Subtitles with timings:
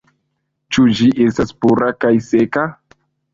[0.77, 2.65] Ĉu ĝi estas pura kaj seka?